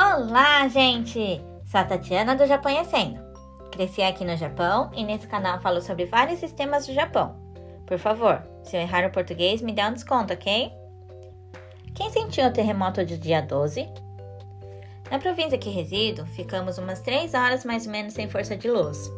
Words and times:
Olá, 0.00 0.68
gente! 0.68 1.42
Sou 1.66 1.80
a 1.80 1.82
Tatiana 1.82 2.36
do 2.36 2.46
Japonhecendo. 2.46 3.18
Cresci 3.72 4.00
aqui 4.00 4.24
no 4.24 4.36
Japão 4.36 4.92
e 4.94 5.02
nesse 5.02 5.26
canal 5.26 5.60
falo 5.60 5.82
sobre 5.82 6.06
vários 6.06 6.38
sistemas 6.38 6.86
do 6.86 6.94
Japão. 6.94 7.34
Por 7.84 7.98
favor, 7.98 8.40
se 8.62 8.76
eu 8.76 8.80
errar 8.80 9.04
o 9.04 9.10
português, 9.10 9.60
me 9.60 9.72
dá 9.72 9.88
um 9.88 9.94
desconto, 9.94 10.32
ok? 10.32 10.70
Quem 11.96 12.10
sentiu 12.12 12.46
o 12.46 12.52
terremoto 12.52 13.04
do 13.04 13.18
dia 13.18 13.42
12? 13.42 13.88
Na 15.10 15.18
província 15.18 15.58
que 15.58 15.68
resido, 15.68 16.24
ficamos 16.26 16.78
umas 16.78 17.00
3 17.00 17.34
horas 17.34 17.64
mais 17.64 17.84
ou 17.84 17.90
menos 17.90 18.14
sem 18.14 18.28
força 18.28 18.56
de 18.56 18.70
luz. 18.70 19.10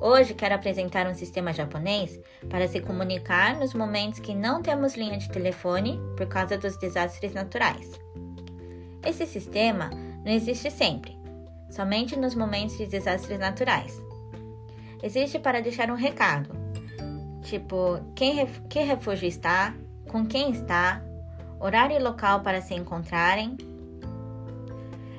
Hoje 0.00 0.32
quero 0.32 0.54
apresentar 0.54 1.06
um 1.06 1.14
sistema 1.14 1.52
japonês 1.52 2.18
para 2.48 2.66
se 2.66 2.80
comunicar 2.80 3.58
nos 3.58 3.74
momentos 3.74 4.18
que 4.18 4.34
não 4.34 4.62
temos 4.62 4.94
linha 4.94 5.18
de 5.18 5.28
telefone 5.28 6.00
por 6.16 6.26
causa 6.26 6.56
dos 6.56 6.78
desastres 6.78 7.34
naturais. 7.34 8.00
Esse 9.04 9.26
sistema 9.26 9.90
não 10.24 10.32
existe 10.32 10.70
sempre, 10.70 11.18
somente 11.70 12.18
nos 12.18 12.34
momentos 12.34 12.78
de 12.78 12.86
desastres 12.86 13.38
naturais. 13.38 14.00
Existe 15.02 15.38
para 15.38 15.60
deixar 15.60 15.90
um 15.90 15.96
recado, 15.96 16.48
tipo 17.42 18.00
quem, 18.14 18.46
que 18.68 18.80
refúgio 18.80 19.28
está, 19.28 19.74
com 20.08 20.24
quem 20.24 20.50
está, 20.50 21.02
horário 21.60 21.96
e 21.96 22.02
local 22.02 22.40
para 22.40 22.62
se 22.62 22.74
encontrarem. 22.74 23.58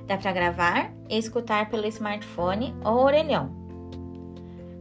Dá 0.07 0.17
para 0.17 0.33
gravar 0.33 0.91
e 1.07 1.17
escutar 1.17 1.69
pelo 1.69 1.85
smartphone 1.87 2.75
ou 2.83 3.03
orelhão. 3.03 3.51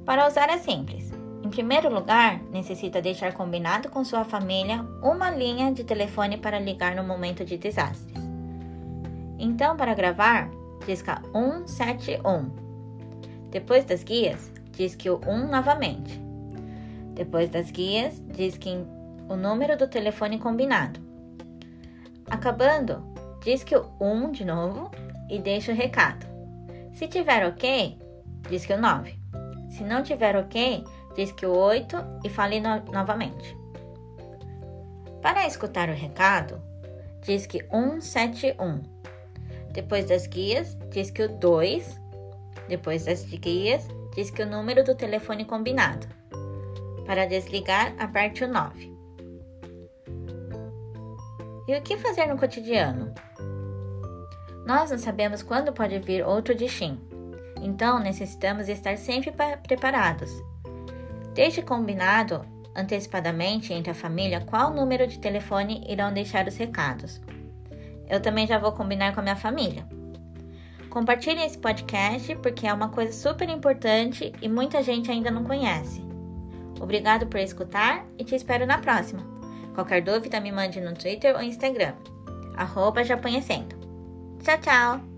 Para 0.06 0.26
usar 0.26 0.48
é 0.48 0.58
simples. 0.58 1.12
Em 1.42 1.50
primeiro 1.50 1.92
lugar, 1.92 2.42
necessita 2.44 3.02
deixar 3.02 3.34
combinado 3.34 3.90
com 3.90 4.02
sua 4.02 4.24
família 4.24 4.82
uma 5.02 5.30
linha 5.30 5.72
de 5.72 5.84
telefone 5.84 6.38
para 6.38 6.58
ligar 6.58 6.94
no 6.96 7.04
momento 7.04 7.44
de 7.44 7.58
desastres. 7.58 8.23
Então, 9.38 9.76
para 9.76 9.94
gravar, 9.94 10.50
disca 10.86 11.20
171. 11.32 12.50
Depois 13.50 13.84
das 13.84 14.02
guias, 14.02 14.52
disque 14.72 15.08
o 15.08 15.20
1 15.26 15.48
novamente. 15.48 16.20
Depois 17.14 17.48
das 17.48 17.70
guias, 17.70 18.20
disque 18.26 18.70
o 19.28 19.36
número 19.36 19.76
do 19.76 19.88
telefone 19.88 20.38
combinado. 20.38 21.00
Acabando, 22.28 23.04
disque 23.42 23.74
o 23.76 23.86
1 24.00 24.32
de 24.32 24.44
novo 24.44 24.90
e 25.30 25.38
deixe 25.38 25.70
o 25.70 25.74
recado. 25.74 26.26
Se 26.92 27.08
tiver 27.08 27.46
ok, 27.46 27.98
disque 28.48 28.72
o 28.72 28.80
9. 28.80 29.18
Se 29.70 29.82
não 29.82 30.02
tiver 30.02 30.36
ok, 30.36 30.84
disque 31.16 31.46
o 31.46 31.56
8 31.56 31.96
e 32.24 32.28
fale 32.28 32.60
no 32.60 32.84
novamente. 32.92 33.56
Para 35.22 35.46
escutar 35.46 35.88
o 35.88 35.94
recado, 35.94 36.60
disque 37.22 37.64
171. 37.70 38.93
Depois 39.74 40.06
das 40.06 40.28
guias, 40.28 40.76
diz 40.90 41.10
que 41.10 41.24
o 41.24 41.28
2. 41.28 42.00
Depois 42.68 43.04
das 43.04 43.24
guias, 43.24 43.86
diz 44.14 44.30
que 44.30 44.42
o 44.42 44.46
número 44.46 44.84
do 44.84 44.94
telefone 44.94 45.44
combinado. 45.44 46.06
Para 47.04 47.26
desligar, 47.26 47.92
aperte 47.98 48.44
o 48.44 48.48
9. 48.48 48.94
E 51.66 51.76
o 51.76 51.82
que 51.82 51.96
fazer 51.96 52.26
no 52.26 52.38
cotidiano? 52.38 53.12
Nós 54.64 54.92
não 54.92 54.98
sabemos 54.98 55.42
quando 55.42 55.72
pode 55.72 55.98
vir 55.98 56.24
outro 56.24 56.54
destino, 56.54 57.00
então 57.60 57.98
necessitamos 57.98 58.68
estar 58.68 58.96
sempre 58.96 59.32
preparados. 59.66 60.30
Deixe 61.34 61.60
combinado 61.62 62.42
antecipadamente 62.76 63.72
entre 63.72 63.90
a 63.90 63.94
família 63.94 64.40
qual 64.40 64.72
número 64.72 65.06
de 65.06 65.18
telefone 65.18 65.84
irão 65.88 66.12
deixar 66.12 66.46
os 66.46 66.56
recados. 66.56 67.20
Eu 68.08 68.20
também 68.20 68.46
já 68.46 68.58
vou 68.58 68.72
combinar 68.72 69.14
com 69.14 69.20
a 69.20 69.22
minha 69.22 69.36
família. 69.36 69.86
Compartilhe 70.90 71.42
esse 71.42 71.58
podcast 71.58 72.36
porque 72.36 72.66
é 72.66 72.72
uma 72.72 72.88
coisa 72.88 73.12
super 73.12 73.48
importante 73.48 74.32
e 74.40 74.48
muita 74.48 74.82
gente 74.82 75.10
ainda 75.10 75.30
não 75.30 75.44
conhece. 75.44 76.04
Obrigado 76.80 77.26
por 77.26 77.40
escutar 77.40 78.04
e 78.18 78.24
te 78.24 78.34
espero 78.34 78.66
na 78.66 78.78
próxima. 78.78 79.22
Qualquer 79.74 80.02
dúvida 80.02 80.40
me 80.40 80.52
mande 80.52 80.80
no 80.80 80.94
Twitter 80.94 81.34
ou 81.34 81.42
Instagram. 81.42 81.94
Arroba 82.56 83.02
Tchau, 83.02 84.58
tchau! 84.60 85.13